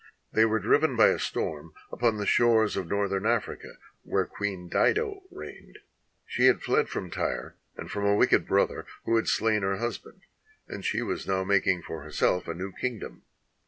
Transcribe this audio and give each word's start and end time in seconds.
They 0.31 0.45
were 0.45 0.57
driven 0.57 0.95
by 0.95 1.09
a 1.09 1.19
storm 1.19 1.75
upon 1.91 2.17
the 2.17 2.25
shores 2.25 2.75
of 2.75 2.87
northern 2.87 3.27
Africa, 3.27 3.77
where 4.01 4.25
Queen 4.25 4.67
Dido 4.67 5.21
reigned. 5.29 5.77
She 6.25 6.47
had 6.47 6.63
fled 6.63 6.89
from 6.89 7.11
Tyre 7.11 7.55
and 7.77 7.91
from 7.91 8.05
a 8.07 8.15
wicked 8.15 8.47
brother 8.47 8.87
who 9.05 9.15
had 9.17 9.27
slain 9.27 9.61
her 9.61 9.77
husband, 9.77 10.21
and 10.67 10.83
she 10.83 11.03
was 11.03 11.27
now 11.27 11.43
making 11.43 11.83
for 11.83 12.01
herself 12.01 12.47
a 12.47 12.55
new 12.55 12.71
kingdom. 12.71 13.21